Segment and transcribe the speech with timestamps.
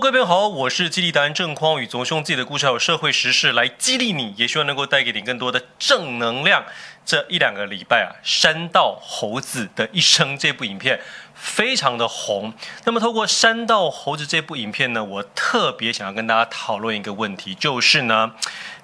[0.00, 6.64] 各位朋友好，我是激励达人郑匡宇，总是用自己的故事还有社会时事来激励你，也希望能够带给你更多的正能量。
[7.06, 11.00] 这一两个礼拜啊，《山道猴子的一生》这部影片
[11.34, 12.52] 非常的红。
[12.82, 18.32] 那么，透过《山道猴子》这部影片呢，我特别想要跟大家讨论一个问题，就是呢，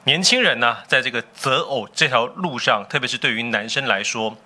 [0.04, 4.36] 年轻人呢，在这个择偶这条路上，特别是对于男生来说，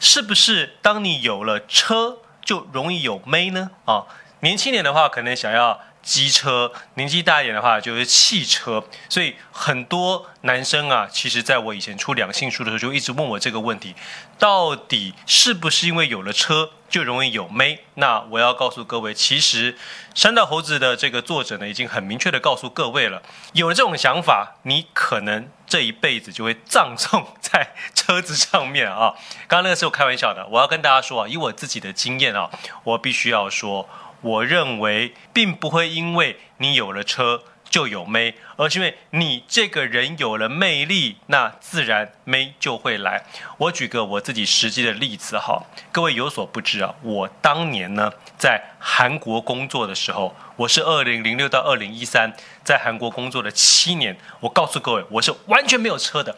[0.00, 3.70] 是不是当你有了车就容易有妹呢？
[3.84, 4.06] 啊？
[4.40, 8.82] 年轻点的话，可能想要机车；年纪大一点的话，就是汽车。
[9.08, 13.96] 所以很多男生啊，其实在我以前出两性书的时候，就一直问我这个问题：
[14.38, 17.80] 到底是不是因为有了车就容易有妹？
[17.94, 19.72] 那我要告诉各位，其实
[20.14, 23.20] 《山道猴子》的这个作者呢，已经很明确地告诉各位了：
[23.54, 29.12] 有了这种想法，你可能这一辈子就会葬送在车子上面啊！
[29.48, 32.48] 刚刚那个是我开玩笑的，我要跟大家说啊，以我自己的经验啊，
[32.84, 33.88] 我必须要说。
[34.20, 43.24] 我认为并不会因为你有了车就有妹，而是因为你这个人有了魅力，那自然妹就会来。
[43.58, 52.32] 我举个我自己实际的例子哈，各位有所不知啊，我当年呢在韩国工作的时候，我是二零零六到二零一三
[52.64, 54.16] 在韩国工作了七年。
[54.40, 56.36] 我告诉各位，我是完全没有车的，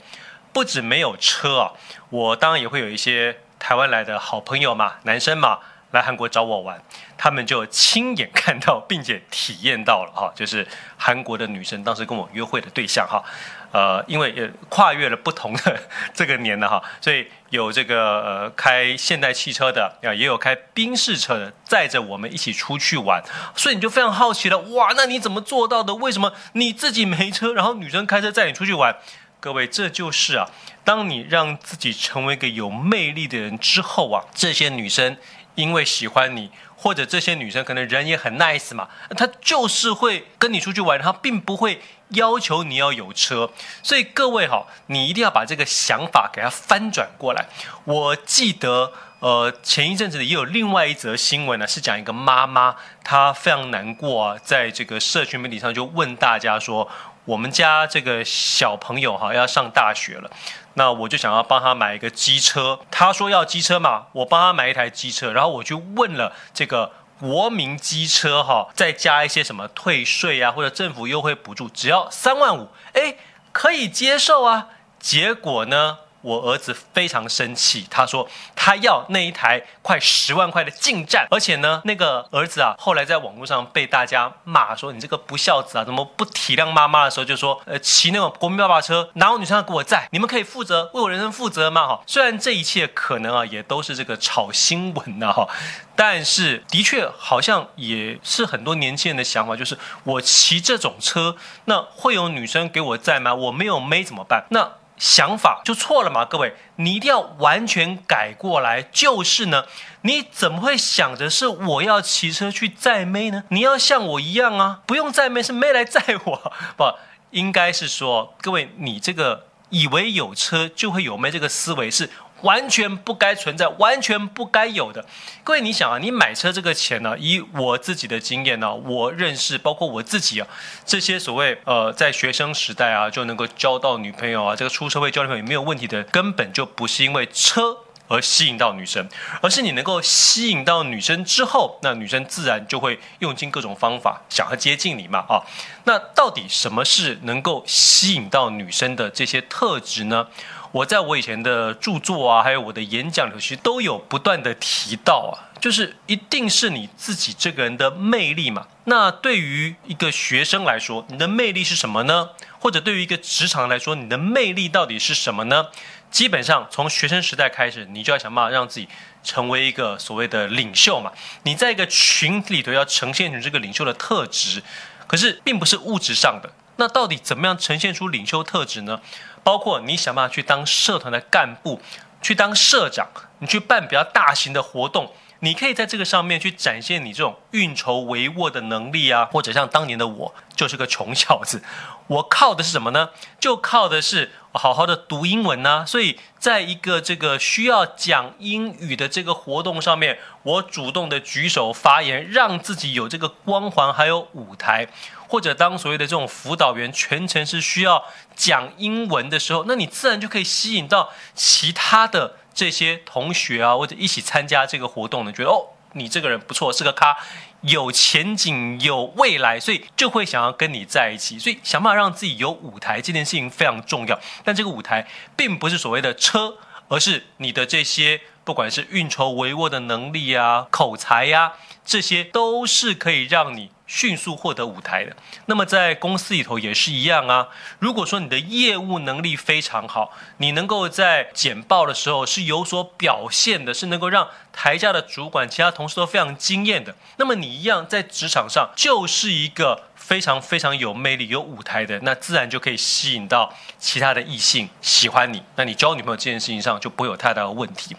[0.53, 1.72] 不止没有车啊，
[2.10, 5.58] 我当然也会有一些台湾来的好朋友嘛，男生嘛。
[5.92, 6.78] 来韩国找我玩，
[7.17, 13.25] 他们就亲眼看到并且体验到了哈，就是韩国的女生当时跟我约会的对象哈，
[13.72, 15.81] 呃，因为呃跨越了不同的
[16.12, 23.22] 这个年的哈，所以有这个呃开现代汽车的啊，也有开宾士车的，载着我们一起出去玩，
[23.56, 25.94] 所以你就非常好奇了，哇，那你怎么做到的？
[25.94, 28.94] 为什么你自己没车，然后女生开车载你出去玩？
[29.41, 30.44] 各位，这就是啊，
[30.84, 35.16] 当你让自己成为一个有魅力的人之后啊，这些女生。
[35.59, 43.50] 因为喜欢你，或者这些女生可能人也很 nice 嘛，她就是会跟你出去玩，她并不会要求你要有车。
[43.83, 47.47] 所以各位哈，你一定要把这个想法给它翻转过来。
[47.82, 56.88] 我记得，呃，前一阵子也有另外一则新闻呢，是讲一个妈妈，她非常难过啊，在这个社群媒体上就问大家说。
[57.28, 60.31] 我们家这个小朋友哈要上大学了，
[60.75, 62.81] 那我就想要帮他买一个机车。
[62.91, 65.31] 他说要机车嘛，我帮他买一台机车。
[65.31, 66.91] 然后我就问了这个
[67.21, 73.17] 国民机车哈，再加一些什么退税啊，或者政府优惠补助，只要三万五，哎，
[73.53, 74.69] 可以接受啊。
[74.99, 75.99] 结果呢？
[76.21, 90.09] 我儿子非常生气，他说他要那一台快十万块的劲战，而且呢，那个儿子啊，后来在网络上被大家骂说你这个不孝子啊，怎么不体谅妈妈的时候，就说呃骑那种国民爸爸车，哪有女生要给我载？
[90.11, 91.87] 你们可以负责为我人生负责吗？
[91.87, 95.49] 哈，虽然这一切可能啊也都是这个炒新闻的哈，
[95.95, 101.37] 但是的确好像也是很多年轻人的想法，就是我骑这种车，
[101.67, 103.33] 那会有女生给我载吗？
[103.33, 104.45] 我没有妹怎么办？
[104.50, 104.73] 那。
[104.98, 108.82] 想法就错了嘛，各位，你一定要完全改过来。
[108.82, 109.64] 就是呢，
[110.03, 113.44] 你怎么会想着是我要骑车去载妹呢？
[113.50, 116.53] 你要像我一样啊，不用载妹，是妹来载我。
[116.76, 116.84] 不，
[117.31, 122.10] 应该是说，各位，你这个以为有车就会有妹这个思维是。
[122.43, 125.04] 完全不该存在，完全不该有的。
[125.43, 127.16] 各位，你想啊，你买车这个钱呢？
[127.19, 130.47] 以我自己的经验呢，我认识，包括我自己啊，
[130.84, 139.06] 这些所谓呃，在学生时代啊，就能够交到女朋友啊，这个出社会交女朋友没有问题的，根本就不是因为车而吸引到女生，
[139.43, 145.43] 而是你能够吸引到女生之后，那女生自然就会用尽各种方法想要接近你嘛啊。
[145.84, 150.26] 那到底什么是能够吸引到女生的这些特质呢？
[150.73, 158.67] 我在我以前的著作啊，还有我的演讲里，其实都有不断的提到啊，就是一定是你自己这个人的魅力嘛。
[158.84, 162.31] 那对于一个学生来说，你的魅力是什么呢？
[162.61, 165.69] 或者对于一个职场来说，你的魅力到底是什么呢？
[166.11, 168.89] 基本上从学生时代开始，你就要想办法让自己
[169.23, 171.12] 成为一个所谓的领袖嘛。
[171.45, 174.62] 你在一个群体里头要呈现你这个领袖的特质，
[175.06, 176.50] 可是并不是物质上的。
[176.80, 179.00] 那到底怎么样呈现出领袖特质呢？
[179.42, 181.80] 包括你想办法去当社团的干部，
[182.22, 183.08] 去当社长，
[183.40, 191.62] 你去办比较大型的活动，你可以在这个上面去展现你这种运筹帷幄的能力啊，或者像当年的我就是个穷小子，
[192.08, 193.11] 我靠的是什么呢？
[193.38, 195.85] 就靠的是好好的读英文呐。
[195.87, 204.88] 所以在一个这个需要讲英语的这个活动上面，我主动的举手发言，让自己有这个光环，还有舞台。
[205.31, 208.02] 或者当所谓的这种辅导员，全程是需要
[208.35, 217.16] 讲英文的时候，那你自然就可以吸引到其他的这些同学啊，或者一起参加这个活动的，觉得哦，你这个人不错，是个咖，
[217.60, 221.38] 有前景、有未来，所以就会想要跟你在一起。
[221.38, 224.19] 所以想办法让自己有舞台，这件事情非常重要。
[224.43, 225.06] 但这个舞台
[225.37, 226.56] 并不是所谓的车，
[226.88, 231.52] 而是你的这些，不管是运筹帷幄的能力啊、口才呀、啊，
[231.84, 233.70] 这些都是可以让你。
[233.88, 237.49] 迅速获得舞台的，那么在公司里头也是一样啊。
[237.81, 249.88] 如果说你的业务能力非常好，你能够在简报的时候是有所表现的，是能够让台下的主管、其他同事都非常惊艳的，那么你一样在职场上就是一个。
[250.08, 255.43] 非常非常有魅力、有舞台的，那自然就可以吸引到其他的异性喜欢你。
[255.56, 257.94] 那你交女朋友这件事情上就不会有太大的问题。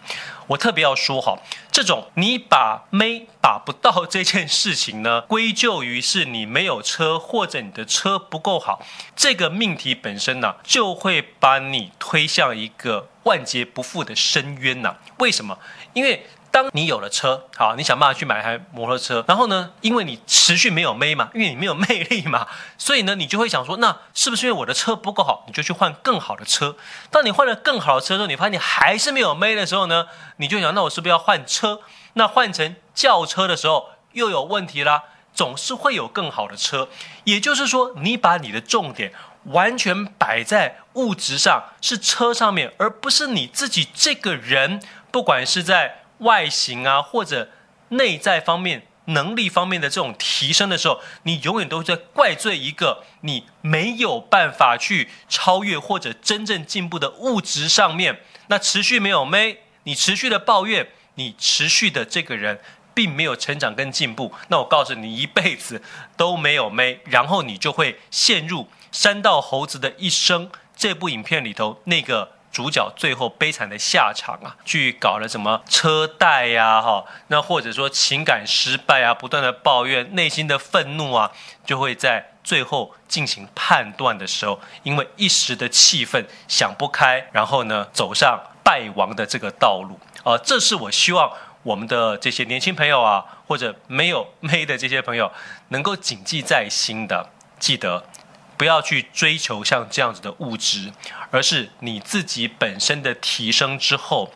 [0.48, 1.38] 我特别要说哈，
[1.70, 8.84] 这种你把妹把不到这件事情呢，归咎于是你没有车或者你的车不够好，
[9.14, 14.96] 这个命题本身呢，就会把你推向一个万劫不复的深渊呐。
[15.18, 15.56] 为什么？
[15.92, 16.26] 因为。
[16.52, 26.76] 当你有了车，好，你想办法去买台摩托车，然后呢，因为你持续没有妹嘛，因为你没有魅力嘛，所以呢，你就会想说，那是不是因为我的车不够好，你就去换更好的车？
[27.08, 30.06] 当你换了更好的车之后，你发现你还是没有妹的时候呢，
[30.38, 31.80] 你就想，那我是不是要换车？
[32.14, 36.88] 那换成轿车的时候又有问题啦，总是会有更好的车。
[37.22, 39.12] 也就是说，你把你的重点
[39.44, 44.82] 完全摆在物质上，是车上面，而不是你自己这个人，
[45.12, 45.99] 不管是在。
[46.20, 47.50] 外形啊，或者
[47.88, 58.20] 内在方面、能力方面的这种提升的时候，你永远都在怪罪一个你没有办法去超越或者真正进步的物质上面。
[58.46, 62.60] 那持续没有妹，你持续的抱怨，你持续的这个人
[62.94, 64.32] 并没有成长跟进步。
[64.48, 65.82] 那我告诉你，一辈子
[66.16, 72.39] 都没有妹，然后你就会陷入山道猴子的一生这部影片里头那个。
[72.52, 81.30] 主角最后悲惨的下场啊，去搞了什么车贷呀，哈，那或者说情感失败啊，不断的抱怨，内心的愤怒啊，
[81.64, 91.30] 就会在最后进行判断的时候，因为一时的气愤想不开，然后呢走上败亡的这个道路啊，这是我希望
[91.62, 95.30] 我们的这些年轻朋友啊，或者没有 妹的这些朋友
[95.68, 97.30] 能够谨记在心的，
[97.60, 98.04] 记得。
[98.60, 100.92] 不要去追求像这样子的物质，
[101.30, 104.34] 而是你自己本身的提升之后，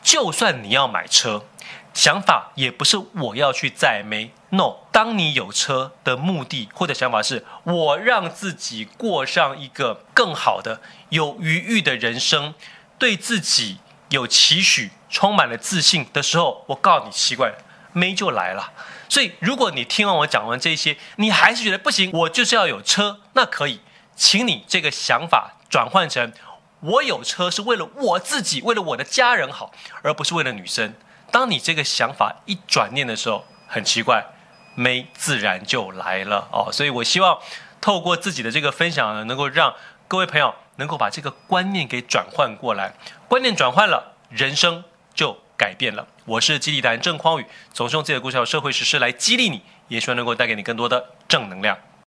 [0.00, 1.44] 就算你要买车，
[1.92, 4.30] 想法也不是我要去载妹。
[4.50, 12.54] No，当你有车的目的或者想法是我让自己过上一个更好的、有余裕的人生，
[13.00, 13.78] 对自己
[14.10, 17.52] 有期许、充满了自信的时候，我告诉你，奇怪，
[17.92, 18.72] 妹就来了。
[19.08, 23.80] 所以，如果你听完我讲完这些，你还是觉得不行，我就是要有车，那可以，
[24.14, 26.32] 请你这个想法转换成：
[26.80, 29.72] 我有车是为了我自己，为了我的家人好，
[30.02, 30.94] 而不是为了女生。
[31.30, 34.24] 当你这个想法一转念的时候，很奇怪，
[34.74, 36.70] 妹自然就来了哦。
[36.72, 37.38] 所以我希望
[37.80, 39.74] 透过自己的这个分享呢，能够让
[40.08, 42.94] 各位朋友能够把这个观念给转换过来，
[43.28, 46.06] 观念转换了，人生就改变了。
[46.24, 51.78] 我是激励达人郑匡宇，总是用自己的故事和社会实事来激励你，也希望能够带给你更多的正能量。